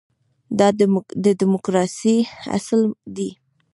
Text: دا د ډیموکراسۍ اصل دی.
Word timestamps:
دا 0.59 0.67
د 1.23 1.25
ډیموکراسۍ 1.39 2.17
اصل 2.57 2.81
دی. 3.15 3.29